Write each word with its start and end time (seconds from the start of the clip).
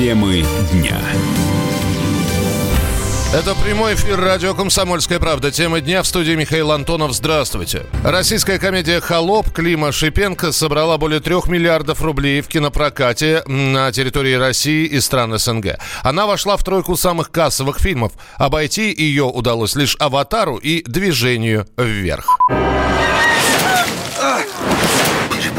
Темы 0.00 0.42
дня. 0.72 0.98
Это 3.34 3.54
прямой 3.54 3.92
эфир 3.96 4.18
радио 4.18 4.54
«Комсомольская 4.54 5.18
правда». 5.18 5.50
Тема 5.50 5.82
дня 5.82 6.02
в 6.02 6.06
студии 6.06 6.32
Михаил 6.32 6.72
Антонов. 6.72 7.12
Здравствуйте. 7.12 7.84
Российская 8.02 8.58
комедия 8.58 9.02
«Холоп» 9.02 9.52
Клима 9.52 9.92
Шипенко 9.92 10.52
собрала 10.52 10.96
более 10.96 11.20
трех 11.20 11.48
миллиардов 11.48 12.00
рублей 12.00 12.40
в 12.40 12.48
кинопрокате 12.48 13.42
на 13.44 13.92
территории 13.92 14.36
России 14.36 14.86
и 14.86 15.00
стран 15.00 15.38
СНГ. 15.38 15.76
Она 16.02 16.24
вошла 16.24 16.56
в 16.56 16.64
тройку 16.64 16.96
самых 16.96 17.30
кассовых 17.30 17.78
фильмов. 17.78 18.12
Обойти 18.38 18.94
ее 18.96 19.24
удалось 19.24 19.74
лишь 19.74 19.96
«Аватару» 19.98 20.56
и 20.56 20.82
«Движению 20.84 21.66
вверх». 21.76 22.38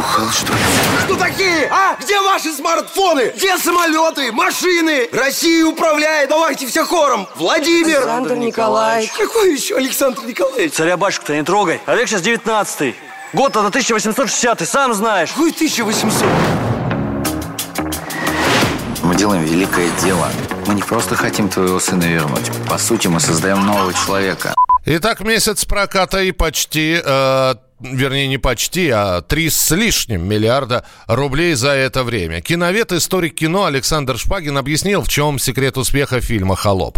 Перебухал, 0.02 0.30
что 0.32 0.54
ли? 0.54 0.60
Кто 1.04 1.16
такие? 1.16 1.68
А? 1.72 1.96
Где 2.00 2.20
ваши 2.22 2.52
смартфоны? 2.52 3.34
Где 3.36 3.58
самолеты? 3.58 4.32
Машины? 4.32 5.08
Россию 5.12 5.72
управляет. 5.72 6.30
Давайте 6.30 6.68
все 6.68 6.86
хором. 6.86 7.28
Владимир. 7.36 7.98
Александр 7.98 8.36
Николаевич. 8.36 9.12
Какой 9.12 9.54
еще 9.54 9.78
Александр 9.78 10.24
Николаевич? 10.26 10.74
Царя-батюшку-то 10.74 11.36
не 11.36 11.44
трогай. 11.44 11.80
Олег 11.86 12.08
сейчас 12.08 12.22
19-й. 12.22 12.96
Год-то 13.34 13.60
1860 13.60 14.68
сам 14.68 14.94
знаешь. 14.94 15.30
Какой 15.30 15.52
1800? 15.52 16.28
Мы 19.04 19.16
делаем 19.16 19.44
великое 19.44 19.90
дело. 20.02 20.28
Мы 20.66 20.76
не 20.76 20.82
просто 20.82 21.16
хотим 21.16 21.48
твоего 21.50 21.80
сына 21.80 22.04
вернуть. 22.04 22.50
По 22.68 22.78
сути, 22.78 23.08
мы 23.08 23.20
создаем 23.20 23.66
нового 23.66 23.94
человека. 23.94 24.56
Итак, 24.86 25.20
месяц 25.20 25.64
проката 25.66 26.22
и 26.24 26.32
почти, 26.32 27.00
э, 27.04 27.56
вернее, 27.82 28.28
не 28.28 28.38
почти, 28.38 28.90
а 28.90 29.22
три 29.22 29.50
с 29.50 29.72
лишним 29.76 30.28
миллиарда 30.28 30.86
рублей 31.08 31.54
за 31.54 31.72
это 31.72 32.04
время. 32.04 32.42
Киновед, 32.42 32.92
историк 32.92 33.36
кино 33.36 33.66
Александр 33.66 34.18
Шпагин 34.18 34.58
объяснил, 34.58 35.02
в 35.02 35.10
чем 35.10 35.40
секрет 35.40 35.78
успеха 35.78 36.22
фильма 36.22 36.56
«Холоп». 36.56 36.98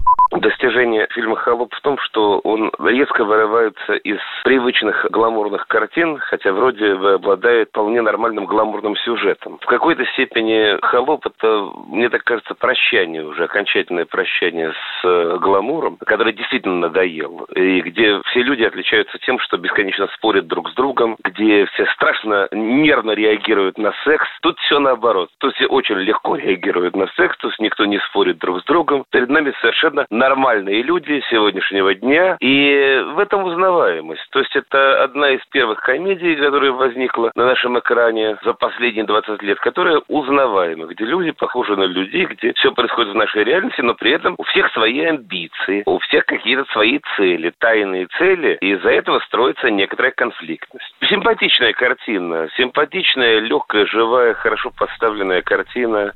Достижение 0.64 1.08
фильма 1.14 1.36
«Холоп» 1.36 1.74
в 1.74 1.82
том, 1.82 1.98
что 1.98 2.40
он 2.40 2.72
резко 2.80 3.26
вырывается 3.26 3.96
из 3.96 4.20
привычных 4.46 5.08
гламурных 5.12 5.68
картин, 5.68 6.18
хотя 6.20 6.54
вроде 6.54 6.96
бы 6.96 7.16
обладает 7.16 7.68
вполне 7.68 8.02
нормальным 8.02 8.46
гламурным 8.46 8.96
сюжетом. 8.96 9.58
В 9.60 9.66
какой-то 9.66 10.06
степени 10.14 10.80
«Холоп»— 10.82 11.26
это, 11.28 11.70
мне 11.90 12.08
так 12.08 12.24
кажется, 12.24 12.56
прощание 12.56 13.26
уже, 13.26 13.44
окончательное 13.44 14.06
прощание 14.06 14.72
с 14.72 15.06
э, 15.06 15.38
гламуром, 15.42 15.98
который 16.06 16.32
действительно 16.32 16.88
надоел, 16.88 17.46
и 17.54 17.82
где 17.82 18.22
все 18.28 18.42
люди 18.42 18.64
отличаются 18.64 19.18
тем, 19.18 19.40
что 19.40 19.58
бесконечно 19.58 20.08
спорят 20.16 20.48
друг 20.48 20.70
с 20.70 20.74
другом, 20.76 21.18
где 21.26 21.66
все 21.74 21.86
страшно 21.88 22.48
нервно 22.54 23.12
реагируют 23.12 23.78
на 23.78 23.92
секс. 24.06 24.26
Тут 24.42 24.58
все 24.60 24.80
наоборот. 24.80 25.30
Тут 25.40 25.56
все 25.56 25.66
очень 25.66 25.96
легко 25.96 26.38
реагируют 26.38 26.96
на 26.96 27.08
секс, 27.18 27.36
тут 27.40 27.52
никто 27.60 27.84
не 27.84 28.00
спорит 28.00 28.38
друг 28.38 28.62
с 28.62 28.64
другом. 28.64 29.04
Перед 29.12 29.28
нами 29.28 29.54
совершенно 29.60 30.06
нормальные 30.54 30.84
люди 30.84 31.24
сегодняшнего 31.30 31.94
дня, 31.96 32.38
и 32.40 33.02
в 33.16 33.20
этом 33.20 33.44
узнаваемость. 33.44 34.26
То 34.32 34.40
есть 34.40 34.56
это 34.56 35.04
одна 35.04 35.32
из 35.32 35.42
первых 35.52 35.80
комедий, 35.82 36.36
которая 36.36 36.72
возникла 36.72 37.32
на 37.36 37.46
нашем 37.46 37.80
экране 37.80 38.38
за 38.44 38.54
последние 38.54 39.06
20 39.06 39.42
лет, 39.42 39.60
которая 39.60 40.02
узнаваема, 40.08 40.86
где 40.86 41.06
люди 41.06 41.32
похожи 41.32 41.76
на 41.76 41.86
людей, 41.86 42.26
где 42.26 42.54
все 42.54 42.72
происходит 42.72 43.14
в 43.14 43.18
нашей 43.18 43.44
реальности, 43.44 43.82
но 43.82 43.96
при 43.96 44.12
этом 44.12 44.36
у 44.38 44.44
всех 44.44 44.72
свои 44.74 45.02
амбиции, 45.02 45.84
у 45.86 45.98
всех 46.00 46.26
какие-то 46.26 46.66
свои 46.72 47.00
цели, 47.16 47.52
тайные 47.58 48.08
цели, 48.18 48.58
и 48.62 48.74
из-за 48.74 48.90
этого 48.90 49.20
строится 49.22 49.70
некоторая 49.72 50.12
конфликтность. 50.12 50.96
Симпатичная 51.10 51.74
картина, 51.74 52.48
симпатичная, 52.58 53.40
легкая, 53.40 53.86
живая, 53.88 54.34
хорошо 54.36 54.72
поставленная 54.78 55.42
картина. 55.42 56.14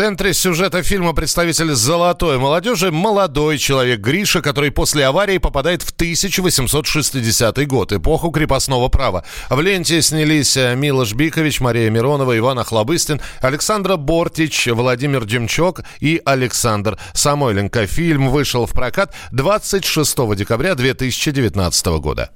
Центре 0.00 0.32
сюжета 0.32 0.82
фильма 0.82 1.12
представитель 1.12 1.74
золотой 1.74 2.38
молодежи– 2.38 2.90
молодой 2.90 3.58
человек 3.58 4.00
Гриша, 4.00 4.40
который 4.40 4.70
после 4.70 5.04
аварии 5.04 5.36
попадает 5.36 5.82
в 5.82 5.90
1860 5.90 7.66
год, 7.66 7.92
эпоху 7.92 8.30
крепостного 8.30 8.88
права. 8.88 9.26
В 9.50 9.60
ленте 9.60 10.00
снялись 10.00 10.56
э, 10.56 10.74
Милош 10.74 11.12
Бикович, 11.12 11.60
Мария 11.60 11.90
Миронова, 11.90 12.38
Иван 12.38 12.60
Охлобыстин, 12.60 13.20
Александра 13.42 13.96
Бортич, 13.96 14.68
Владимир 14.68 15.26
Демчок 15.26 15.82
и 16.00 16.22
Александр 16.24 16.98
Самойленко. 17.12 17.86
Фильм 17.86 18.30
вышел 18.30 18.64
в 18.64 18.72
прокат 18.72 19.14
26 19.32 20.16
декабря 20.34 20.76
2019 20.76 21.86
года. 22.00 22.30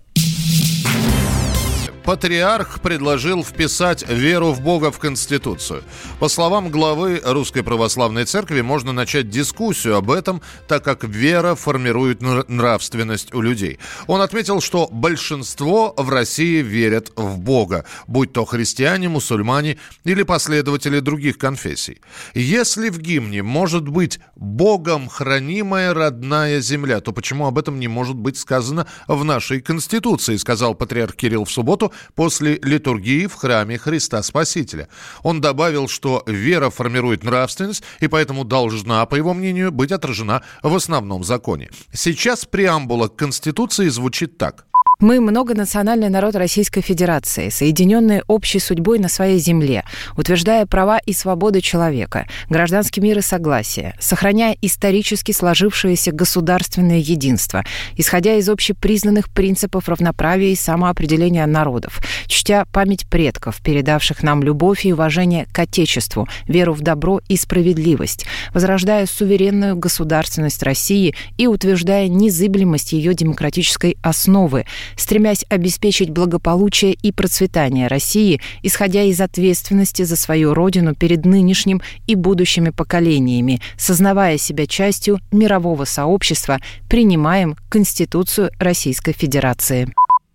Патриарх 2.05 2.81
предложил 2.83 3.43
вписать 3.43 4.07
веру 4.07 4.53
в 4.53 4.61
Бога 4.61 4.91
в 4.91 4.99
Конституцию. 4.99 5.83
По 6.21 6.29
словам 6.29 6.69
главы 6.69 7.23
Русской 7.25 7.63
Православной 7.63 8.27
Церкви, 8.27 8.61
можно 8.61 8.93
начать 8.93 9.31
дискуссию 9.31 9.97
об 9.97 10.11
этом, 10.11 10.43
так 10.69 10.85
как 10.85 11.05
вера 11.05 11.55
формирует 11.55 12.21
нравственность 12.21 13.33
у 13.33 13.41
людей. 13.41 13.79
Он 14.07 14.21
отметил, 14.21 14.61
что 14.61 14.87
большинство 14.93 15.95
в 15.97 16.11
России 16.11 16.61
верят 16.61 17.11
в 17.17 17.39
Бога, 17.39 17.87
будь 18.07 18.35
то 18.35 18.45
христиане, 18.45 19.09
мусульмане 19.09 19.79
или 20.05 20.25
последователи 20.25 21.01
других 21.01 21.39
конфессий. 21.39 22.03
Если 22.35 22.91
в 22.91 22.99
гимне 22.99 23.43
может 23.43 23.89
быть 23.89 24.21
«Богом 24.37 25.09
хранимая 25.09 25.95
родная 25.95 26.61
земля», 26.61 27.01
то 27.01 27.13
почему 27.13 27.47
об 27.47 27.59
этом 27.59 27.81
не 27.81 27.89
может 27.89 28.17
быть 28.17 28.37
сказано 28.37 28.87
в 29.09 29.25
нашей 29.25 29.63
Конституции, 29.63 30.37
сказал 30.37 30.75
патриарх 30.75 31.17
Кирилл 31.17 31.47
в 31.47 31.51
субботу 31.51 31.94
после 32.15 32.59
литургии 32.63 33.27
в 33.27 33.35
храме 33.35 33.79
Христа 33.79 34.23
Спасителя. 34.23 34.89
Он 35.23 35.41
добавил, 35.41 35.89
что 35.89 36.23
вера 36.27 36.71
формирует 36.71 37.25
нравственность 37.25 37.83
и 38.01 38.09
поэтому 38.09 38.45
должна, 38.45 39.05
по 39.07 39.15
его 39.15 39.35
мнению, 39.35 39.73
быть 39.73 39.93
отражена 39.93 40.43
в 40.63 40.75
основном 40.75 41.25
законе. 41.25 41.71
Сейчас 41.93 42.45
преамбула 42.45 43.09
к 43.09 43.17
Конституции 43.17 43.89
звучит 43.89 44.39
так. 44.39 44.67
Мы 45.01 45.21
многонациональный 45.21 46.09
народ 46.09 46.37
Российской 46.37 46.81
Федерации, 46.81 47.49
соединенные 47.49 48.23
общей 48.29 48.61
судьбой 48.61 49.01
на 49.01 49.09
своей 49.09 49.39
земле, 49.39 49.85
утверждая 50.17 50.67
права 50.67 50.99
и 50.99 51.13
свободы 51.13 51.61
человека, 51.61 52.27
гражданский 52.49 53.01
мир 53.01 53.19
и 53.19 53.21
согласие, 53.21 53.97
сохраняя 53.99 54.57
исторически 54.63 55.33
сложившееся 55.33 56.13
государственное 56.13 56.99
единство, 56.99 57.65
исходя 57.97 58.37
из 58.37 58.49
общепризнанных 58.49 59.31
принципов 59.31 59.89
равноправия 59.89 60.53
и 60.53 60.57
самоопределения 60.57 61.47
народов, 61.47 62.01
чтя 62.27 62.65
память 62.73 63.09
предков, 63.09 63.61
передавших 63.63 64.23
нам 64.23 64.45
любовь 64.45 64.87
и 64.87 64.93
уважение 64.93 65.47
к 65.53 65.59
Отечеству, 65.59 66.29
веру 66.47 66.73
в 66.73 66.83
добро 66.83 67.21
и 67.29 67.37
справедливость, 67.37 68.27
возрождая 68.53 69.07
суверенную 69.07 69.75
государственность 69.75 70.63
России 70.63 71.17
и 71.37 71.49
утверждая 71.49 72.07
незыблемость 72.07 72.93
ее 72.93 73.15
демократической 73.15 73.97
основы, 74.03 74.67
стремясь 74.97 75.45
обеспечить 75.49 76.11
благополучие 76.11 76.93
и 76.93 77.13
процветание 77.13 77.89
России, 77.89 78.41
исходя 78.63 79.03
из 79.03 79.21
ответственности 79.21 80.03
за 80.03 80.17
свою 80.17 80.55
родину 80.55 80.95
перед 80.95 81.25
нынешним 81.25 81.83
и 82.07 82.15
будущими 82.15 82.71
поколениями, 82.71 83.61
сознавая 83.77 84.39
себя 84.39 84.67
частью 84.67 85.21
мирового 85.33 85.85
сообщества, 85.85 86.59
принимаем 86.89 87.57
Конституцию 87.69 88.51
Российской 88.59 89.13
Федерации. 89.13 89.93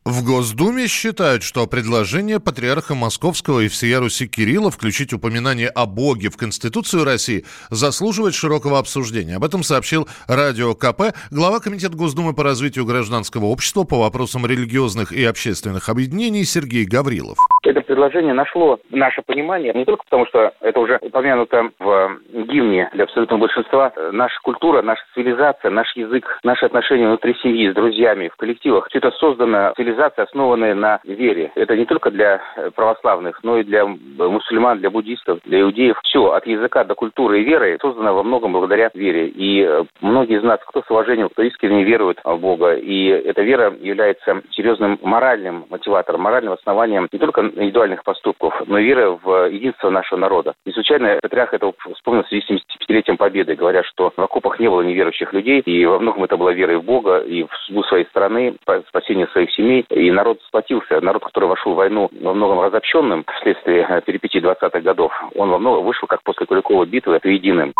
В 0.09 0.25
Госдуме 0.25 0.87
считают, 0.87 1.43
что 1.43 1.67
предложение 1.67 2.39
патриарха 2.39 2.95
Московского 2.95 3.59
и 3.59 3.67
всея 3.67 3.99
Руси 3.99 4.27
Кирилла 4.27 4.71
включить 4.71 5.13
упоминание 5.13 5.69
о 5.69 5.85
Боге 5.85 6.31
в 6.31 6.35
Конституцию 6.35 7.05
России 7.05 7.45
заслуживает 7.69 8.33
широкого 8.33 8.79
обсуждения. 8.79 9.35
Об 9.35 9.43
этом 9.43 9.61
сообщил 9.61 10.07
Радио 10.27 10.73
КП 10.73 11.13
глава 11.29 11.59
Комитета 11.59 11.95
Госдумы 11.95 12.33
по 12.33 12.43
развитию 12.43 12.85
гражданского 12.87 13.45
общества 13.45 13.83
по 13.83 13.99
вопросам 13.99 14.47
религиозных 14.47 15.11
и 15.11 15.23
общественных 15.23 15.89
объединений 15.89 16.43
Сергей 16.43 16.85
Гаврилов. 16.85 17.37
Это 17.61 17.81
предложение 17.81 18.33
нашло 18.33 18.79
наше 18.89 19.21
понимание 19.21 19.73
не 19.75 19.85
только 19.85 20.03
потому, 20.05 20.25
что 20.25 20.51
это 20.61 20.79
уже 20.79 20.97
упомянуто 21.03 21.69
в 21.77 22.17
гимне 22.49 22.89
для 22.93 23.03
абсолютного 23.03 23.41
большинства. 23.41 23.93
Наша 24.11 24.39
культура, 24.41 24.81
наша 24.81 25.03
цивилизация, 25.13 25.69
наш 25.69 25.95
язык, 25.95 26.25
наши 26.43 26.65
отношения 26.65 27.07
внутри 27.07 27.35
семьи, 27.43 27.69
с 27.69 27.75
друзьями, 27.75 28.31
в 28.33 28.37
коллективах. 28.37 28.87
Все 28.89 28.97
это 28.97 29.11
создано 29.11 29.73
цивилизация, 29.99 30.25
основанная 30.25 30.75
на 30.75 30.99
вере. 31.03 31.51
Это 31.55 31.75
не 31.75 31.85
только 31.85 32.09
для 32.11 32.41
православных, 32.75 33.43
но 33.43 33.57
и 33.57 33.63
для 33.63 33.85
мусульман, 33.85 34.79
для 34.79 34.89
буддистов, 34.89 35.39
для 35.45 35.61
иудеев. 35.61 35.99
Все, 36.03 36.31
от 36.31 36.47
языка 36.47 36.83
до 36.83 36.95
культуры 36.95 37.41
и 37.41 37.43
веры 37.43 37.77
создано 37.81 38.13
во 38.13 38.23
многом 38.23 38.53
благодаря 38.53 38.89
вере. 38.93 39.27
И 39.27 39.67
многие 40.01 40.37
из 40.37 40.43
нас, 40.43 40.59
кто 40.65 40.81
с 40.81 40.89
уважением, 40.89 41.29
кто 41.29 41.43
искренне 41.43 41.83
верует 41.83 42.19
в 42.23 42.37
Бога. 42.37 42.75
И 42.75 43.07
эта 43.07 43.41
вера 43.41 43.73
является 43.79 44.41
серьезным 44.51 44.99
моральным 45.01 45.65
мотиватором, 45.69 46.21
моральным 46.21 46.53
основанием 46.53 47.07
не 47.11 47.19
только 47.19 47.41
индивидуальных 47.41 48.03
поступков, 48.03 48.53
но 48.67 48.77
и 48.77 48.85
вера 48.85 49.19
в 49.21 49.49
единство 49.49 49.89
нашего 49.89 50.19
народа. 50.19 50.53
Не 50.65 50.71
случайно 50.71 51.19
Патриарх 51.21 51.53
это 51.53 51.71
вспомнил 51.93 52.23
в 52.23 52.27
связи 52.27 52.43
с 52.45 52.49
75-летием 52.49 53.17
Победы, 53.17 53.55
говоря, 53.55 53.83
что 53.83 54.13
в 54.15 54.21
окопах 54.21 54.59
не 54.59 54.69
было 54.69 54.81
неверующих 54.81 55.33
людей, 55.33 55.59
и 55.61 55.85
во 55.85 55.99
многом 55.99 56.23
это 56.23 56.37
была 56.37 56.53
вера 56.53 56.73
и 56.73 56.77
в 56.77 56.83
Бога, 56.83 57.19
и 57.19 57.43
в 57.43 57.49
судьбу 57.65 57.83
своей 57.83 58.05
страны, 58.05 58.55
спасение 58.87 59.27
своих 59.27 59.51
семей, 59.51 59.78
изменений, 59.79 60.07
и 60.07 60.11
народ 60.11 60.39
сплотился. 60.47 60.99
Народ, 61.01 61.23
который 61.23 61.49
вошел 61.49 61.73
в 61.73 61.77
войну 61.77 62.09
во 62.21 62.33
многом 62.33 62.61
разобщенным 62.61 63.25
вследствие 63.39 63.85
э, 63.87 64.01
перипетий 64.01 64.39
20-х 64.39 64.79
годов, 64.81 65.11
он 65.35 65.49
во 65.49 65.59
многом 65.59 65.85
вышел, 65.85 66.07
как 66.07 66.23
после 66.23 66.45
Куликовой 66.45 66.87
битвы, 66.87 67.15
это 67.15 67.29
единым. 67.29 67.73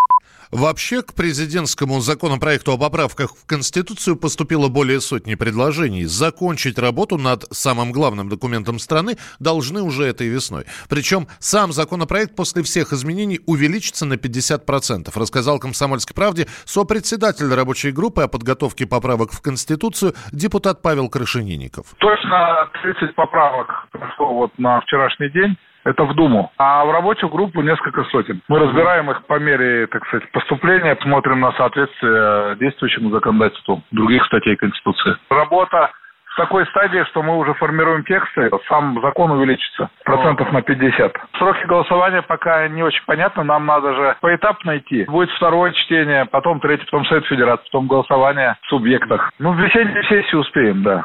Вообще 0.52 1.02
к 1.02 1.14
президентскому 1.14 2.00
законопроекту 2.00 2.72
о 2.72 2.78
поправках 2.78 3.30
в 3.36 3.46
Конституцию 3.46 4.16
поступило 4.16 4.68
более 4.68 5.00
сотни 5.00 5.36
предложений. 5.36 6.06
Закончить 6.06 6.76
работу 6.76 7.18
над 7.18 7.44
самым 7.52 7.92
главным 7.92 8.28
документом 8.28 8.80
страны 8.80 9.16
должны 9.38 9.80
уже 9.80 10.06
этой 10.06 10.26
весной. 10.26 10.64
Причем 10.88 11.28
сам 11.38 11.70
законопроект 11.70 12.34
после 12.34 12.64
всех 12.64 12.92
изменений 12.92 13.38
увеличится 13.46 14.06
на 14.06 14.14
50%, 14.14 15.12
рассказал 15.14 15.60
«Комсомольской 15.60 16.14
правде» 16.16 16.46
сопредседатель 16.64 17.54
рабочей 17.54 17.92
группы 17.92 18.22
о 18.22 18.28
подготовке 18.28 18.88
поправок 18.88 19.30
в 19.32 19.40
Конституцию 19.42 20.14
депутат 20.32 20.82
Павел 20.82 21.08
Крашенинников. 21.08 21.94
Точно 21.98 22.68
30 22.82 23.14
поправок 23.14 23.86
прошло 23.92 24.34
вот 24.34 24.58
на 24.58 24.80
вчерашний 24.80 25.30
день. 25.30 25.56
Это 25.84 26.04
в 26.04 26.14
Думу. 26.14 26.50
А 26.58 26.84
в 26.84 26.90
рабочую 26.90 27.30
группу 27.30 27.62
несколько 27.62 28.04
сотен. 28.04 28.40
Мы 28.48 28.58
разбираем 28.58 29.10
их 29.10 29.24
по 29.26 29.38
мере, 29.38 29.86
так 29.86 30.06
сказать, 30.06 30.30
поступления, 30.32 30.96
смотрим 31.02 31.40
на 31.40 31.52
соответствие 31.52 32.56
действующему 32.56 33.10
законодательству 33.10 33.82
других 33.90 34.24
статей 34.26 34.56
Конституции. 34.56 35.16
Работа 35.30 35.90
в 36.30 36.36
такой 36.36 36.66
стадии, 36.66 37.04
что 37.10 37.22
мы 37.22 37.36
уже 37.38 37.54
формируем 37.54 38.04
тексты, 38.04 38.50
сам 38.68 39.00
закон 39.02 39.32
увеличится 39.32 39.90
процентов 40.04 40.52
на 40.52 40.62
50. 40.62 41.12
Сроки 41.38 41.66
голосования 41.66 42.22
пока 42.22 42.68
не 42.68 42.82
очень 42.82 43.02
понятно, 43.04 43.42
нам 43.42 43.66
надо 43.66 43.94
же 43.94 44.16
поэтапно 44.20 44.78
идти. 44.78 45.04
Будет 45.04 45.30
второе 45.32 45.72
чтение, 45.72 46.26
потом 46.26 46.60
третье, 46.60 46.84
потом 46.84 47.04
Совет 47.06 47.26
Федерации, 47.26 47.64
потом 47.64 47.88
голосование 47.88 48.56
в 48.62 48.66
субъектах. 48.68 49.32
Ну, 49.38 49.52
в 49.52 49.58
весенней 49.58 50.02
сессии 50.04 50.36
успеем, 50.36 50.82
да. 50.82 51.04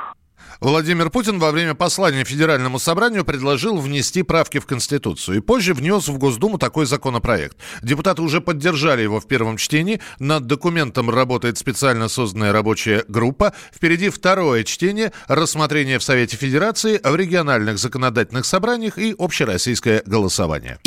Владимир 0.59 1.09
Путин 1.09 1.39
во 1.39 1.51
время 1.51 1.75
послания 1.75 2.23
Федеральному 2.23 2.79
собранию 2.79 3.25
предложил 3.25 3.77
внести 3.77 4.23
правки 4.23 4.59
в 4.59 4.65
Конституцию 4.65 5.37
и 5.37 5.41
позже 5.41 5.73
внес 5.73 6.07
в 6.07 6.17
Госдуму 6.17 6.57
такой 6.57 6.85
законопроект. 6.85 7.57
Депутаты 7.81 8.21
уже 8.21 8.41
поддержали 8.41 9.01
его 9.01 9.19
в 9.19 9.27
первом 9.27 9.57
чтении. 9.57 10.01
Над 10.19 10.47
документом 10.47 11.09
работает 11.09 11.57
специально 11.57 12.07
созданная 12.07 12.51
рабочая 12.51 13.03
группа. 13.07 13.53
Впереди 13.73 14.09
второе 14.09 14.63
чтение, 14.63 15.11
рассмотрение 15.27 15.99
в 15.99 16.03
Совете 16.03 16.37
Федерации, 16.37 16.99
в 17.03 17.15
региональных 17.15 17.77
законодательных 17.77 18.45
собраниях 18.45 18.97
и 18.97 19.15
общероссийское 19.17 20.03
голосование. 20.05 20.79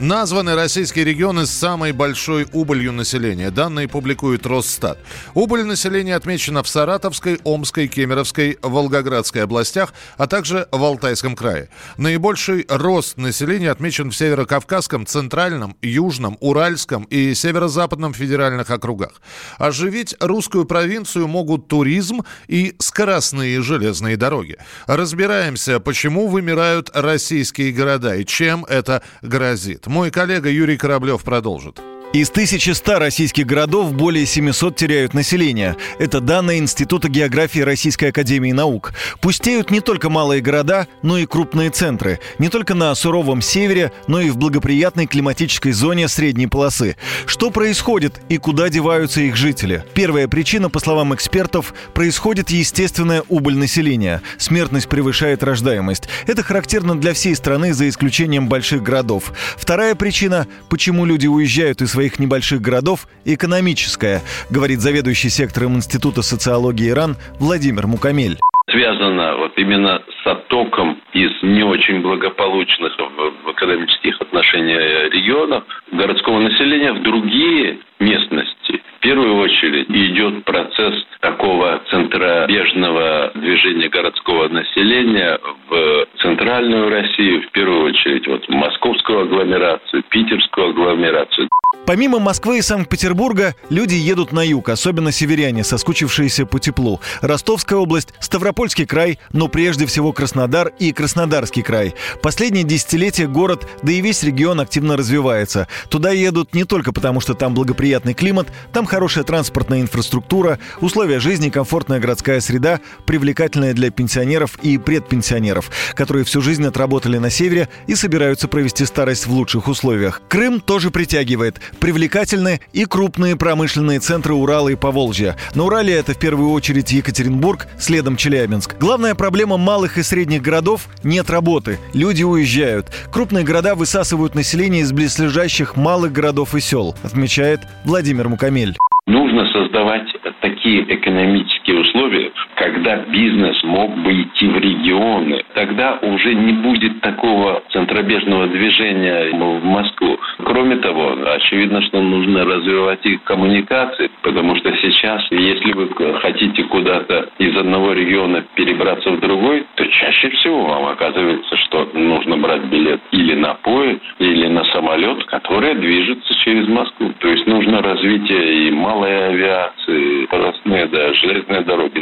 Названы 0.00 0.54
российские 0.54 1.04
регионы 1.04 1.44
с 1.44 1.50
самой 1.50 1.90
большой 1.90 2.46
убылью 2.52 2.92
населения. 2.92 3.50
Данные 3.50 3.88
публикует 3.88 4.46
Росстат. 4.46 4.96
Убыль 5.34 5.64
населения 5.64 6.14
отмечена 6.14 6.62
в 6.62 6.68
Саратовской, 6.68 7.40
Омской, 7.42 7.88
Кемеровской, 7.88 8.58
Волгоградской 8.62 9.42
областях, 9.42 9.92
а 10.16 10.28
также 10.28 10.68
в 10.70 10.84
Алтайском 10.84 11.34
крае. 11.34 11.68
Наибольший 11.96 12.64
рост 12.68 13.16
населения 13.16 13.72
отмечен 13.72 14.12
в 14.12 14.16
Северо-Кавказском, 14.16 15.04
Центральном, 15.04 15.76
Южном, 15.82 16.38
Уральском 16.38 17.02
и 17.02 17.34
Северо-Западном 17.34 18.14
федеральных 18.14 18.70
округах. 18.70 19.20
Оживить 19.58 20.14
русскую 20.20 20.64
провинцию 20.64 21.26
могут 21.26 21.66
туризм 21.66 22.22
и 22.46 22.76
скоростные 22.78 23.60
железные 23.62 24.16
дороги. 24.16 24.58
Разбираемся, 24.86 25.80
почему 25.80 26.28
вымирают 26.28 26.88
российские 26.94 27.72
города 27.72 28.14
и 28.14 28.24
чем 28.24 28.64
это 28.66 29.02
грозит. 29.22 29.87
Мой 29.88 30.10
коллега 30.10 30.50
Юрий 30.50 30.76
Кораблев 30.76 31.22
продолжит. 31.24 31.80
Из 32.14 32.30
1100 32.30 32.98
российских 32.98 33.44
городов 33.44 33.92
более 33.92 34.24
700 34.24 34.74
теряют 34.74 35.12
население. 35.12 35.76
Это 35.98 36.20
данные 36.20 36.58
Института 36.58 37.10
географии 37.10 37.60
Российской 37.60 38.06
Академии 38.06 38.52
Наук. 38.52 38.94
Пустеют 39.20 39.70
не 39.70 39.80
только 39.80 40.08
малые 40.08 40.40
города, 40.40 40.86
но 41.02 41.18
и 41.18 41.26
крупные 41.26 41.68
центры. 41.68 42.18
Не 42.38 42.48
только 42.48 42.74
на 42.74 42.94
суровом 42.94 43.42
севере, 43.42 43.92
но 44.06 44.22
и 44.22 44.30
в 44.30 44.38
благоприятной 44.38 45.06
климатической 45.06 45.72
зоне 45.72 46.08
средней 46.08 46.46
полосы. 46.46 46.96
Что 47.26 47.50
происходит 47.50 48.22
и 48.30 48.38
куда 48.38 48.70
деваются 48.70 49.20
их 49.20 49.36
жители? 49.36 49.84
Первая 49.92 50.28
причина, 50.28 50.70
по 50.70 50.80
словам 50.80 51.14
экспертов, 51.14 51.74
происходит 51.92 52.48
естественная 52.48 53.22
убыль 53.28 53.58
населения. 53.58 54.22
Смертность 54.38 54.88
превышает 54.88 55.42
рождаемость. 55.42 56.08
Это 56.26 56.42
характерно 56.42 56.98
для 56.98 57.12
всей 57.12 57.34
страны, 57.36 57.74
за 57.74 57.86
исключением 57.86 58.48
больших 58.48 58.82
городов. 58.82 59.30
Вторая 59.58 59.94
причина, 59.94 60.46
почему 60.70 61.04
люди 61.04 61.26
уезжают 61.26 61.82
из 61.82 61.97
своих 61.98 62.20
небольших 62.20 62.60
городов 62.60 63.08
экономическая, 63.24 64.22
говорит 64.50 64.78
заведующий 64.78 65.30
сектором 65.30 65.74
Института 65.74 66.22
социологии 66.22 66.90
Иран 66.90 67.16
Владимир 67.40 67.88
Мукамель 67.88 68.38
связано 68.70 69.36
вот 69.36 69.52
именно 69.56 70.02
с 70.22 70.26
оттоком 70.26 71.00
из 71.12 71.30
не 71.42 71.62
очень 71.62 72.00
благополучных 72.00 72.92
в 72.98 73.52
экономических 73.52 74.20
отношениях 74.20 75.12
регионов 75.12 75.64
городского 75.90 76.38
населения 76.40 76.92
в 76.92 77.02
другие 77.02 77.78
местности. 77.98 78.82
В 78.98 79.00
первую 79.00 79.36
очередь 79.36 79.88
идет 79.88 80.44
процесс 80.44 80.94
такого 81.20 81.80
центробежного 81.90 83.32
движения 83.34 83.88
городского 83.88 84.48
населения 84.48 85.38
в 85.68 86.06
центральную 86.20 86.90
Россию, 86.90 87.42
в 87.42 87.50
первую 87.52 87.84
очередь 87.84 88.26
вот 88.26 88.44
в 88.44 88.50
московскую 88.88 89.22
агломерацию, 89.22 90.02
питерскую 90.10 90.70
агломерацию. 90.70 91.48
Помимо 91.86 92.18
Москвы 92.18 92.58
и 92.58 92.62
Санкт-Петербурга, 92.62 93.54
люди 93.70 93.94
едут 93.94 94.32
на 94.32 94.40
юг, 94.40 94.68
особенно 94.68 95.12
северяне, 95.12 95.64
соскучившиеся 95.64 96.44
по 96.44 96.58
теплу. 96.58 97.00
Ростовская 97.22 97.78
область, 97.78 98.12
Ставропольский 98.20 98.86
край, 98.86 99.18
но 99.32 99.48
прежде 99.48 99.86
всего 99.86 100.12
Краснодар 100.12 100.72
и 100.78 100.92
Краснодарский 100.92 101.62
край. 101.62 101.94
Последние 102.22 102.64
десятилетия 102.64 103.26
город, 103.26 103.66
да 103.82 103.92
и 103.92 104.00
весь 104.00 104.22
регион 104.22 104.60
активно 104.60 104.96
развивается. 104.96 105.66
Туда 105.88 106.10
едут 106.10 106.54
не 106.54 106.64
только 106.64 106.92
потому, 106.92 107.20
что 107.20 107.34
там 107.34 107.54
благоприятный 107.54 108.14
климат, 108.14 108.48
там 108.72 108.84
хорошая 108.84 109.24
транспортная 109.24 109.80
инфраструктура, 109.80 110.58
условия 110.80 111.20
жизни, 111.20 111.48
комфортная 111.48 112.00
городская 112.00 112.40
среда, 112.40 112.80
привлекательная 113.06 113.72
для 113.72 113.90
пенсионеров 113.90 114.58
и 114.62 114.76
предпенсионеров, 114.78 115.70
которые 115.94 116.24
всю 116.24 116.42
жизнь 116.42 116.66
отработали 116.66 117.18
на 117.18 117.30
севере 117.30 117.68
и 117.86 117.94
собираются 117.94 118.48
провести 118.48 118.77
старость 118.86 119.26
в 119.26 119.32
лучших 119.32 119.68
условиях. 119.68 120.22
Крым 120.28 120.60
тоже 120.60 120.90
притягивает 120.90 121.60
привлекательны 121.80 122.60
и 122.72 122.84
крупные 122.84 123.36
промышленные 123.36 124.00
центры 124.00 124.34
Урала 124.34 124.68
и 124.68 124.76
Поволжья. 124.76 125.36
На 125.54 125.64
Урале 125.64 125.94
это 125.94 126.14
в 126.14 126.18
первую 126.18 126.50
очередь 126.50 126.92
Екатеринбург, 126.92 127.66
следом 127.78 128.16
Челябинск. 128.16 128.76
Главная 128.78 129.14
проблема 129.14 129.56
малых 129.56 129.98
и 129.98 130.02
средних 130.02 130.42
городов– 130.42 130.88
нет 131.02 131.30
работы. 131.30 131.78
Люди 131.94 132.22
уезжают. 132.22 132.86
Крупные 133.12 133.44
города 133.44 133.74
высасывают 133.74 134.34
население 134.34 134.82
из 134.82 134.92
близлежащих 134.92 135.76
малых 135.76 136.12
городов 136.12 136.54
и 136.54 136.60
сел, 136.60 136.94
отмечает 137.02 137.60
Владимир 137.84 138.28
Мукамель. 138.28 138.76
Нужно 139.06 139.46
создавать 139.52 140.06
такие 140.40 140.82
экономические 140.82 141.80
условия, 141.80 142.30
когда 142.54 142.96
бизнес 142.96 143.62
мог 143.64 143.96
бы 143.98 144.22
идти 144.22 144.46
в 144.46 144.58
регионы. 144.58 145.42
Тогда 145.54 145.98
уже 146.02 146.34
не 146.34 146.52
будет 146.52 147.00
такого 147.00 147.62
центробежного 147.70 148.46
движения 148.48 149.30
в 149.32 149.64
Москву. 149.64 150.18
Кроме 150.44 150.76
того, 150.76 151.16
очевидно, 151.34 151.82
что 151.82 152.00
нужно 152.00 152.44
развивать 152.44 153.04
их 153.04 153.22
коммуникации, 153.24 154.10
потому 154.22 154.56
что 154.56 154.74
сейчас, 154.76 155.26
если 155.30 155.72
вы 155.72 155.88
хотите 156.20 156.64
куда-то 156.64 157.30
из 157.38 157.56
одного 157.56 157.92
региона 157.92 158.44
перебраться 158.54 159.10
в 159.10 159.20
другой, 159.20 159.66
чаще 159.90 160.30
всего 160.30 160.66
вам 160.66 160.86
оказывается, 160.86 161.56
что 161.56 161.84
нужно 161.94 162.36
брать 162.36 162.64
билет 162.64 163.00
или 163.12 163.34
на 163.34 163.54
поезд, 163.54 164.02
или 164.18 164.46
на 164.48 164.64
самолет, 164.66 165.24
который 165.26 165.74
движется 165.74 166.34
через 166.44 166.68
Москву. 166.68 167.12
То 167.18 167.28
есть 167.28 167.46
нужно 167.46 167.82
развитие 167.82 168.68
и 168.68 168.70
малой 168.70 169.28
авиации, 169.28 170.26
скоростные, 170.26 170.86
да, 170.86 171.14
железные 171.14 171.62
дороги. 171.62 172.00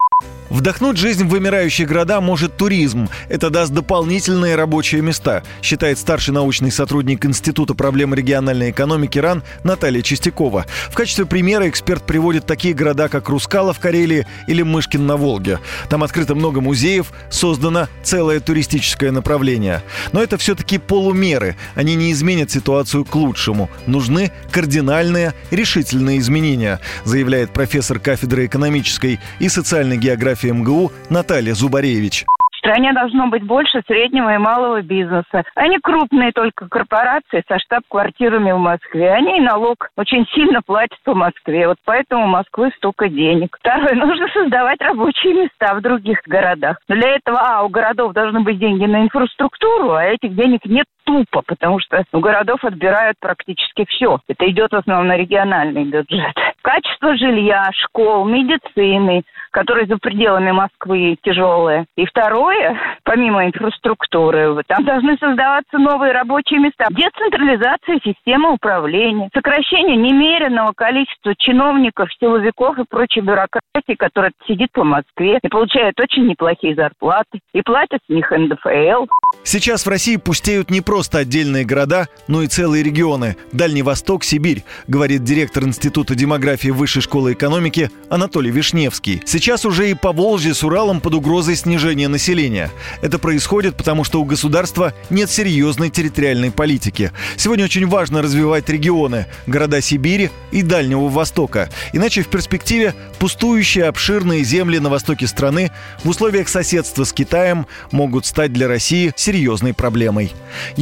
Вдохнуть 0.48 0.96
жизнь 0.96 1.24
в 1.24 1.28
вымирающие 1.28 1.86
города 1.86 2.20
может 2.20 2.56
туризм. 2.56 3.08
Это 3.28 3.50
даст 3.50 3.74
дополнительные 3.74 4.56
рабочие 4.56 5.02
места, 5.02 5.42
считает 5.62 5.98
старший 5.98 6.32
научный 6.32 6.70
сотрудник 6.70 7.26
Института 7.26 7.74
проблем 7.74 8.14
региональной 8.14 8.70
экономики 8.70 9.18
РАН 9.18 9.42
Наталья 9.64 10.02
Чистякова. 10.02 10.64
В 10.90 10.94
качестве 10.94 11.26
примера 11.26 11.68
эксперт 11.68 12.06
приводит 12.06 12.46
такие 12.46 12.74
города, 12.74 13.08
как 13.08 13.28
Рускала 13.28 13.72
в 13.72 13.80
Карелии 13.80 14.26
или 14.46 14.62
Мышкин 14.62 15.04
на 15.04 15.16
Волге. 15.16 15.58
Там 15.90 16.02
открыто 16.02 16.34
много 16.34 16.60
музеев, 16.60 17.12
создано 17.28 17.75
целое 18.02 18.40
туристическое 18.40 19.10
направление. 19.10 19.82
Но 20.12 20.22
это 20.22 20.36
все-таки 20.38 20.78
полумеры. 20.78 21.56
Они 21.74 21.94
не 21.94 22.12
изменят 22.12 22.50
ситуацию 22.50 23.04
к 23.04 23.14
лучшему. 23.14 23.70
Нужны 23.86 24.32
кардинальные, 24.50 25.34
решительные 25.50 26.18
изменения, 26.18 26.80
заявляет 27.04 27.52
профессор 27.52 27.98
кафедры 27.98 28.46
экономической 28.46 29.20
и 29.38 29.48
социальной 29.48 29.96
географии 29.96 30.48
МГУ 30.48 30.92
Наталья 31.10 31.54
Зубаревич 31.54 32.26
стране 32.66 32.92
должно 32.92 33.28
быть 33.28 33.44
больше 33.44 33.80
среднего 33.86 34.34
и 34.34 34.38
малого 34.38 34.82
бизнеса, 34.82 35.44
а 35.54 35.68
не 35.68 35.78
крупные 35.78 36.32
только 36.32 36.68
корпорации 36.68 37.44
со 37.46 37.58
штаб-квартирами 37.60 38.50
в 38.50 38.58
Москве. 38.58 39.12
Они 39.12 39.38
и 39.38 39.40
налог 39.40 39.90
очень 39.96 40.26
сильно 40.34 40.62
платят 40.62 40.98
по 41.04 41.14
Москве. 41.14 41.68
Вот 41.68 41.76
поэтому 41.84 42.24
у 42.24 42.28
Москвы 42.28 42.70
столько 42.76 43.08
денег. 43.08 43.56
Второе, 43.60 43.94
нужно 44.06 44.26
создавать 44.28 44.80
рабочие 44.80 45.34
места 45.34 45.74
в 45.74 45.80
других 45.80 46.18
городах. 46.26 46.78
Для 46.88 47.10
этого, 47.16 47.38
а, 47.38 47.62
у 47.62 47.68
городов 47.68 48.12
должны 48.12 48.40
быть 48.40 48.58
деньги 48.58 48.84
на 48.84 49.02
инфраструктуру, 49.02 49.92
а 49.92 50.04
этих 50.04 50.34
денег 50.34 50.64
нет 50.64 50.86
тупо, 51.06 51.42
потому 51.46 51.78
что 51.80 52.02
у 52.12 52.20
городов 52.20 52.62
отбирают 52.64 53.16
практически 53.20 53.86
все. 53.88 54.18
Это 54.28 54.50
идет 54.50 54.72
в 54.72 54.76
основном 54.76 55.08
на 55.08 55.16
региональный 55.16 55.84
бюджет. 55.84 56.34
Качество 56.62 57.16
жилья, 57.16 57.70
школ, 57.72 58.26
медицины, 58.26 59.22
которые 59.52 59.86
за 59.86 59.96
пределами 59.96 60.50
Москвы 60.50 61.16
тяжелые. 61.22 61.86
И 61.96 62.04
второе, 62.04 62.76
помимо 63.04 63.46
инфраструктуры, 63.46 64.62
там 64.66 64.84
должны 64.84 65.16
создаваться 65.18 65.78
новые 65.78 66.12
рабочие 66.12 66.58
места. 66.60 66.86
Децентрализация 66.90 68.00
системы 68.04 68.52
управления, 68.52 69.30
сокращение 69.32 69.96
немеренного 69.96 70.72
количества 70.76 71.34
чиновников, 71.38 72.08
силовиков 72.20 72.78
и 72.78 72.84
прочей 72.88 73.20
бюрократии, 73.20 73.94
которая 73.96 74.32
сидит 74.46 74.72
по 74.72 74.84
Москве 74.84 75.38
и 75.40 75.48
получает 75.48 75.98
очень 76.00 76.26
неплохие 76.26 76.74
зарплаты, 76.74 77.40
и 77.54 77.62
платят 77.62 78.00
с 78.06 78.12
них 78.12 78.30
НДФЛ. 78.30 79.06
Сейчас 79.44 79.86
в 79.86 79.88
России 79.88 80.16
пустеют 80.16 80.70
не 80.70 80.80
просто 80.80 80.95
отдельные 81.18 81.64
города, 81.64 82.08
но 82.26 82.42
и 82.42 82.46
целые 82.46 82.82
регионы. 82.82 83.36
Дальний 83.52 83.82
Восток, 83.82 84.24
Сибирь, 84.24 84.64
говорит 84.88 85.24
директор 85.24 85.64
Института 85.64 86.14
демографии 86.14 86.68
Высшей 86.70 87.02
школы 87.02 87.34
экономики 87.34 87.90
Анатолий 88.08 88.50
Вишневский. 88.50 89.22
Сейчас 89.24 89.64
уже 89.64 89.90
и 89.90 89.94
по 89.94 90.12
Волжье 90.12 90.54
с 90.54 90.64
Уралом 90.64 91.00
под 91.00 91.14
угрозой 91.14 91.56
снижения 91.56 92.08
населения. 92.08 92.70
Это 93.02 93.18
происходит 93.18 93.76
потому, 93.76 94.04
что 94.04 94.20
у 94.20 94.24
государства 94.24 94.94
нет 95.10 95.30
серьезной 95.30 95.90
территориальной 95.90 96.50
политики. 96.50 97.12
Сегодня 97.36 97.64
очень 97.64 97.86
важно 97.86 98.22
развивать 98.22 98.68
регионы, 98.68 99.26
города 99.46 99.80
Сибири 99.80 100.30
и 100.52 100.62
Дальнего 100.62 101.08
Востока. 101.08 101.68
Иначе 101.92 102.22
в 102.22 102.28
перспективе 102.28 102.94
пустующие 103.18 103.84
обширные 103.84 104.44
земли 104.44 104.78
на 104.78 104.88
востоке 104.88 105.26
страны 105.26 105.70
в 106.04 106.08
условиях 106.08 106.48
соседства 106.48 107.04
с 107.04 107.12
Китаем 107.12 107.66
могут 107.90 108.26
стать 108.26 108.52
для 108.52 108.68
России 108.68 109.12
серьезной 109.16 109.74
проблемой. 109.74 110.32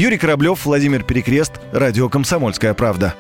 Юрий 0.05 0.19
Кораблев, 0.19 0.67
Владимир 0.67 1.03
Перекрест, 1.03 1.53
Радио 1.73 2.11
«Комсомольская 2.11 2.75
правда». 2.75 3.15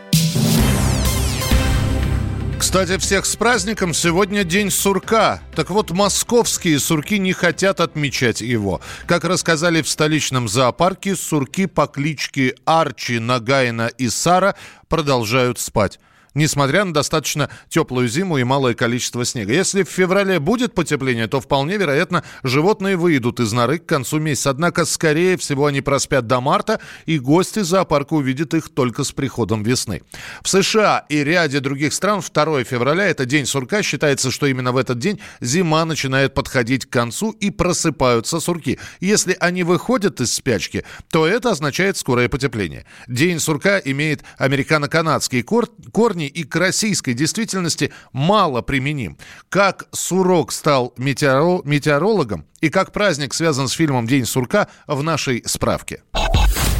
Кстати, 2.59 2.99
всех 2.99 3.25
с 3.25 3.37
праздником. 3.37 3.95
Сегодня 3.95 4.45
день 4.45 4.71
сурка. 4.71 5.41
Так 5.57 5.71
вот, 5.71 5.93
московские 5.93 6.79
сурки 6.79 7.19
не 7.19 7.33
хотят 7.33 7.81
отмечать 7.81 8.43
его. 8.43 8.83
Как 9.07 9.25
рассказали 9.25 9.81
в 9.81 9.89
столичном 9.89 10.47
зоопарке, 10.47 11.17
сурки 11.17 11.65
по 11.65 11.87
кличке 11.87 12.55
Арчи, 12.67 13.19
Нагайна 13.19 13.87
и 13.87 14.11
Сара 14.11 14.55
продолжают 14.87 15.59
спать 15.59 15.99
несмотря 16.35 16.85
на 16.85 16.93
достаточно 16.93 17.51
теплую 17.69 18.09
зиму 18.09 18.39
и 18.39 18.45
малое 18.45 18.75
количество 18.75 19.25
снега. 19.25 19.53
Если 19.53 19.83
в 19.83 19.89
феврале 19.89 20.39
будет 20.39 20.75
потепление, 20.75 21.27
то 21.27 21.41
вполне 21.41 21.77
вероятно 21.77 22.25
животные 22.43 22.97
выйдут 22.97 23.41
из 23.41 23.53
норы 23.53 23.79
к 23.79 23.87
концу 23.87 24.19
месяца. 24.19 24.51
Однако, 24.51 24.85
скорее 24.85 25.37
всего, 25.37 25.67
они 25.67 25.81
проспят 25.81 26.27
до 26.27 26.41
марта, 26.41 26.81
и 27.07 27.19
гости 27.19 27.61
зоопарка 27.61 28.15
увидят 28.15 28.55
их 28.55 28.69
только 28.69 29.05
с 29.05 29.13
приходом 29.13 29.63
весны. 29.63 30.03
В 30.43 30.49
США 30.49 31.05
и 31.09 31.23
ряде 31.25 31.61
других 31.61 31.93
стран 31.93 32.21
2 32.21 32.65
февраля, 32.65 33.07
это 33.07 33.25
день 33.25 33.47
сурка, 33.47 33.83
считается, 33.83 34.31
что 34.31 34.47
именно 34.47 34.73
в 34.73 34.77
этот 34.77 34.99
день 34.99 35.21
зима 35.41 35.85
начинает 35.85 36.35
подходить 36.35 36.87
к 36.87 36.91
концу 36.91 37.31
и 37.31 37.51
просыпаются 37.51 38.41
сурки. 38.41 38.79
Если 39.01 39.37
они 39.41 39.63
выходят 39.63 40.21
из 40.21 40.35
спячки, 40.35 40.85
то 41.11 41.27
это 41.27 41.51
означает 41.51 41.97
скорое 41.97 42.29
потепление. 42.29 42.85
День 43.07 43.39
сурка 43.41 43.79
имеет 43.79 44.23
американо-канадские 44.39 45.43
корни, 45.43 46.24
Японии 46.25 46.29
и 46.29 46.45
к 46.45 46.57
российской 46.57 47.15
действительности 47.15 47.93
мало 48.13 48.63
применим. 48.63 49.17
Как 49.49 49.87
Сурок 49.93 50.53
стал 50.53 50.93
метеоро- 50.97 51.63
метеорологом 51.65 52.47
и 52.61 52.71
как 52.71 52.93
праздник 52.93 53.35
связан 53.35 53.69
с 53.69 53.73
фильмом 53.73 54.07
«День 54.07 54.27
сурка» 54.27 54.69
в 54.87 55.03
нашей 55.03 55.43
справке. 55.47 56.03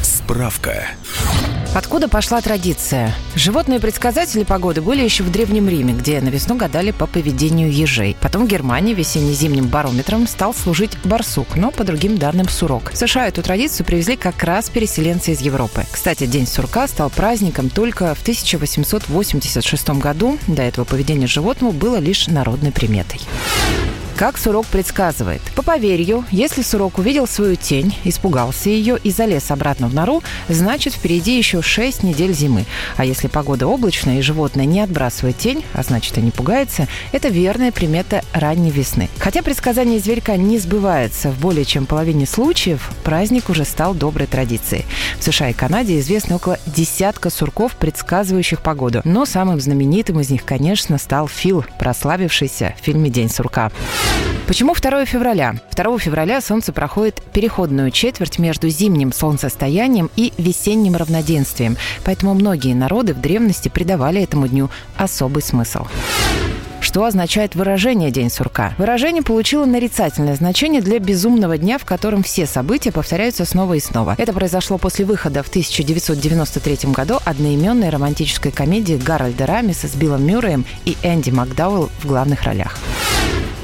Справка. 0.03 0.89
Откуда 1.75 2.07
пошла 2.07 2.41
традиция? 2.41 3.13
Животные 3.35 3.81
предсказатели 3.81 4.45
погоды 4.45 4.81
были 4.81 5.03
еще 5.03 5.25
в 5.25 5.33
Древнем 5.33 5.69
Риме, 5.69 5.93
где 5.93 6.21
на 6.21 6.29
весну 6.29 6.55
гадали 6.55 6.93
по 6.93 7.09
поведению 7.09 7.73
ежей. 7.73 8.17
Потом 8.21 8.45
в 8.45 8.49
Германии 8.49 8.95
весенне-зимним 8.95 9.67
барометром 9.67 10.29
стал 10.29 10.55
служить 10.55 10.97
барсук, 11.03 11.57
но 11.57 11.73
по 11.73 11.83
другим 11.83 12.17
данным 12.17 12.49
сурок. 12.49 12.93
В 12.93 12.97
США 12.97 13.27
эту 13.27 13.43
традицию 13.43 13.87
привезли 13.87 14.15
как 14.17 14.41
раз 14.45 14.71
переселенцы 14.71 15.33
из 15.33 15.41
Европы. 15.41 15.85
Кстати, 15.91 16.27
День 16.27 16.47
сурка 16.47 16.87
стал 16.87 17.11
праздником 17.11 17.69
только 17.71 18.15
в 18.15 18.23
1886 18.23 19.89
году. 19.99 20.39
До 20.47 20.63
этого 20.63 20.85
поведение 20.85 21.27
животного 21.27 21.73
было 21.73 21.97
лишь 21.97 22.29
народной 22.29 22.71
приметой. 22.71 23.21
Как 24.17 24.39
Сурок 24.39 24.67
предсказывает. 24.67 25.43
По 25.57 25.63
поверью, 25.63 26.25
если 26.31 26.63
Сурок 26.63 26.99
увидел 26.99 27.27
свою 27.27 27.57
тень, 27.57 27.97
испугался 28.05 28.71
ее 28.71 28.97
и 29.03 29.11
залез 29.11 29.51
обратно 29.51 29.89
в 29.89 29.95
нору, 29.95 30.23
значит 30.49 30.95
впереди 30.95 31.37
еще 31.37 31.63
6 31.63 32.05
недель 32.05 32.33
зимы. 32.33 32.65
А 32.97 33.05
если 33.05 33.27
погода 33.27 33.67
облачная 33.67 34.19
и 34.19 34.23
животное 34.23 34.67
не 34.67 34.81
отбрасывает 34.81 35.37
тень, 35.39 35.65
а 35.73 35.83
значит 35.83 36.17
и 36.17 36.21
не 36.21 36.31
пугается, 36.31 36.87
это 37.11 37.27
верная 37.27 37.73
примета 37.73 38.23
ранней 38.33 38.71
весны. 38.71 39.09
Хотя 39.19 39.43
предсказание 39.43 39.99
зверька 39.99 40.37
не 40.37 40.61
сбывается 40.61 41.33
в 41.33 41.41
более 41.41 41.65
чем 41.65 41.85
половине 41.85 42.25
случаев, 42.25 42.93
праздник 43.03 43.51
уже 43.51 43.65
стал 43.65 43.95
доброй 43.95 44.29
традицией. 44.29 44.85
В 45.19 45.25
США 45.25 45.51
и 45.51 45.55
Канаде 45.55 45.99
известно 45.99 46.37
около 46.37 46.61
десятка 46.67 47.31
сурков, 47.31 47.75
предсказывающих 47.75 48.63
погоду. 48.63 49.03
Но 49.05 49.27
самым 49.27 49.61
знаменитым 49.61 50.21
из 50.21 50.31
них, 50.31 50.45
конечно, 50.45 50.99
стал 50.99 51.27
Фил, 51.27 51.65
прославившийся 51.81 52.77
в 52.81 52.85
фильме 52.85 53.11
«День 53.11 53.29
сурка». 53.29 53.73
Почему 54.47 54.75
2 54.75 55.07
февраля? 55.07 55.55
2 55.75 55.99
февраля 55.99 56.41
Солнце 56.41 56.73
проходит 56.73 57.23
переходную 57.33 57.91
четверть 57.91 58.39
между 58.39 58.69
зимним 58.69 59.13
солнцестоянием 59.13 60.11
и 60.17 60.33
весенним 60.37 60.97
равноденствием, 60.97 61.77
поэтому 62.05 62.35
многие 62.35 62.75
народы 62.75 63.15
в 63.15 63.21
древности 63.21 63.69
придавали 63.69 64.23
этому 64.23 64.47
дню 64.47 64.71
особый 64.97 65.43
смысл. 65.43 65.87
Что 66.81 67.07
означает 67.07 67.55
выражение 67.55 68.11
«День 68.11 68.31
сурка»? 68.31 68.75
Выражение 68.77 69.23
получило 69.23 69.65
нарицательное 69.65 70.37
значение 70.37 70.83
для 70.83 70.99
безумного 70.99 71.57
дня, 71.57 71.79
в 71.79 71.87
котором 71.87 72.23
все 72.23 72.47
события 72.47 72.93
повторяются 72.93 73.47
снова 73.47 73.75
и 73.75 73.81
снова. 73.81 74.15
Это 74.19 74.35
произошло 74.35 74.77
после 74.77 75.07
выхода 75.07 75.43
в 75.43 75.49
1993 75.49 76.93
году 76.93 77.19
одноименной 77.25 77.89
романтической 77.89 78.53
комедии 78.53 79.01
Гарольда 79.03 79.47
Рамиса 79.47 79.89
с 79.89 79.95
Биллом 79.95 80.27
Мюрреем 80.27 80.67
и 80.85 80.97
Энди 81.03 81.31
Макдауэлл 81.31 81.91
в 82.01 82.07
главных 82.07 82.43
ролях 82.43 82.77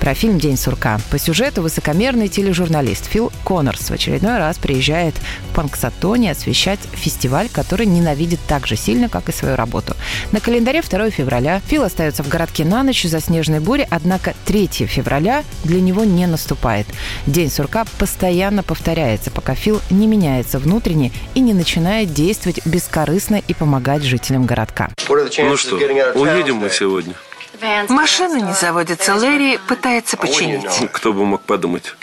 про 0.01 0.15
фильм 0.15 0.39
«День 0.39 0.57
сурка». 0.57 0.99
По 1.11 1.19
сюжету 1.19 1.63
высокомерный 1.63 2.29
тележурналист 2.29 3.05
Фил 3.07 3.31
Коннорс 3.45 3.91
в 3.91 3.93
очередной 3.93 4.39
раз 4.39 4.59
приезжает 4.59 5.15
в 5.15 5.55
Панксатоне 5.55 6.33
освещать 6.33 6.81
фестиваль, 6.93 7.49
который 7.51 7.87
ненавидит 7.87 8.41
так 8.49 8.67
же 8.67 8.77
сильно, 8.77 9.09
как 9.09 9.29
и 9.29 9.33
свою 9.33 9.57
работу. 9.57 9.95
На 10.33 10.41
календаре 10.41 10.81
2 10.81 11.11
февраля 11.11 11.61
Фил 11.67 11.85
остается 11.85 12.23
в 12.23 12.29
городке 12.29 12.65
на 12.65 12.83
ночь 12.83 13.03
за 13.05 13.21
снежной 13.21 13.61
бури, 13.61 13.87
однако 13.91 14.35
3 14.47 14.69
февраля 14.87 15.45
для 15.65 15.81
него 15.81 16.05
не 16.05 16.27
наступает. 16.27 16.87
День 17.27 17.51
сурка 17.51 17.85
постоянно 17.99 18.63
повторяется, 18.63 19.31
пока 19.31 19.55
Фил 19.55 19.81
не 19.91 20.07
меняется 20.07 20.59
внутренне 20.59 21.13
и 21.35 21.41
не 21.41 21.53
начинает 21.53 22.13
действовать 22.13 22.65
бескорыстно 22.65 23.43
и 23.47 23.55
помогать 23.55 24.03
жителям 24.03 24.47
городка. 24.47 24.91
Ну 25.09 25.57
что, 25.57 25.77
уедем 25.77 26.57
мы 26.57 26.71
сегодня? 26.71 27.15
Машина 27.89 28.41
не 28.41 28.53
заводится. 28.55 29.15
Лэри 29.15 29.59
пытается 29.69 30.17
починить. 30.17 30.65
Кто 30.93 31.13
бы 31.13 31.25
мог 31.25 31.43
подумать. 31.43 31.95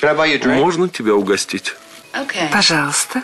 Можно 0.46 0.90
тебя 0.90 1.16
угостить? 1.16 1.76
Пожалуйста. 2.52 3.24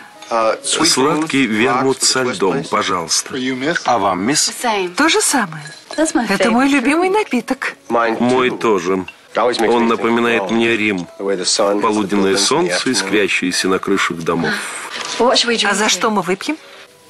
Сладкий 0.62 1.46
вермут 1.46 2.02
со 2.02 2.22
льдом, 2.22 2.64
пожалуйста. 2.64 3.34
А 3.84 3.98
вам, 3.98 4.22
мисс? 4.24 4.52
То 4.96 5.08
же 5.08 5.20
самое. 5.20 5.64
Это 6.28 6.50
мой 6.50 6.68
любимый 6.68 7.10
напиток. 7.10 7.74
Мой 7.88 8.50
тоже. 8.50 9.04
Он 9.36 9.88
напоминает 9.88 10.50
мне 10.50 10.76
Рим. 10.76 11.06
Полуденное 11.18 12.36
солнце, 12.36 12.92
искрящееся 12.92 13.68
на 13.68 13.78
крышах 13.78 14.18
домов. 14.18 14.52
А 15.18 15.74
за 15.74 15.88
что 15.88 16.10
мы 16.10 16.22
выпьем? 16.22 16.56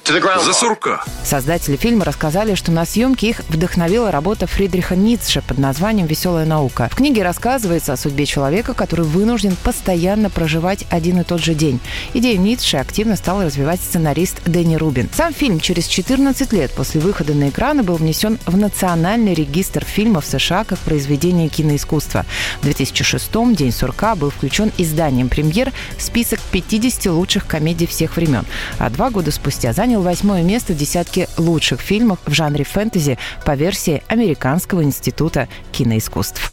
За 0.07 0.53
сурка. 0.53 1.03
Создатели 1.23 1.77
фильма 1.77 2.05
рассказали, 2.05 2.53
что 2.53 2.71
на 2.71 2.85
съемке 2.85 3.29
их 3.29 3.41
вдохновила 3.49 4.11
работа 4.11 4.45
Фридриха 4.45 4.95
Ницше 4.95 5.41
под 5.41 5.57
названием 5.57 6.05
«Веселая 6.05 6.45
наука». 6.45 6.89
В 6.91 6.95
книге 6.95 7.23
рассказывается 7.23 7.93
о 7.93 7.97
судьбе 7.97 8.27
человека, 8.27 8.75
который 8.75 9.03
вынужден 9.03 9.55
постоянно 9.63 10.29
проживать 10.29 10.85
один 10.91 11.21
и 11.21 11.23
тот 11.23 11.41
же 11.41 11.55
день. 11.55 11.79
Идею 12.13 12.39
Ницше 12.39 12.77
активно 12.77 13.15
стал 13.15 13.41
развивать 13.41 13.81
сценарист 13.81 14.43
Дэнни 14.45 14.75
Рубин. 14.75 15.09
Сам 15.11 15.33
фильм 15.33 15.59
через 15.59 15.87
14 15.87 16.53
лет 16.53 16.69
после 16.69 17.01
выхода 17.01 17.33
на 17.33 17.49
экраны 17.49 17.81
был 17.81 17.95
внесен 17.95 18.37
в 18.45 18.55
Национальный 18.55 19.33
регистр 19.33 19.83
фильмов 19.83 20.27
США 20.27 20.65
как 20.65 20.77
произведение 20.77 21.49
киноискусства. 21.49 22.27
В 22.61 22.67
2006-м 22.67 23.55
«День 23.55 23.71
сурка» 23.71 24.13
был 24.13 24.29
включен 24.29 24.71
изданием 24.77 25.29
«Премьер» 25.29 25.73
в 25.97 26.03
список 26.03 26.39
50 26.51 27.07
лучших 27.07 27.47
комедий 27.47 27.87
всех 27.87 28.17
времен, 28.17 28.45
а 28.77 28.91
два 28.91 29.09
года 29.09 29.31
спустя 29.31 29.73
занял 29.95 30.01
восьмое 30.01 30.43
место 30.43 30.73
в 30.73 30.77
десятке 30.77 31.29
лучших 31.37 31.79
фильмов 31.79 32.19
в 32.25 32.33
жанре 32.33 32.65
фэнтези 32.65 33.17
по 33.45 33.55
версии 33.55 34.03
Американского 34.07 34.83
института 34.83 35.47
киноискусств. 35.71 36.51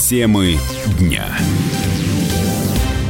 Темы 0.00 0.58
дня. 0.98 1.24